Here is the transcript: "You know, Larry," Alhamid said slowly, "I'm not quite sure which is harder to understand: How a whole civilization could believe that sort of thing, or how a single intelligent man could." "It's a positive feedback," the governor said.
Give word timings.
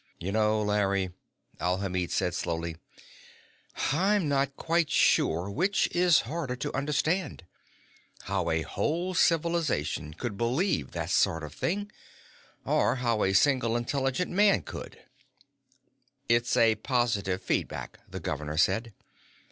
"You 0.17 0.31
know, 0.31 0.63
Larry," 0.63 1.11
Alhamid 1.59 2.09
said 2.09 2.33
slowly, 2.33 2.75
"I'm 3.91 4.27
not 4.27 4.55
quite 4.55 4.89
sure 4.89 5.47
which 5.47 5.87
is 5.95 6.21
harder 6.21 6.55
to 6.55 6.75
understand: 6.75 7.43
How 8.23 8.49
a 8.49 8.63
whole 8.63 9.13
civilization 9.13 10.15
could 10.15 10.37
believe 10.39 10.89
that 10.93 11.11
sort 11.11 11.43
of 11.43 11.53
thing, 11.53 11.91
or 12.65 12.95
how 12.95 13.23
a 13.23 13.33
single 13.33 13.77
intelligent 13.77 14.31
man 14.31 14.63
could." 14.63 14.97
"It's 16.27 16.57
a 16.57 16.73
positive 16.77 17.43
feedback," 17.43 17.99
the 18.09 18.19
governor 18.19 18.57
said. 18.57 18.95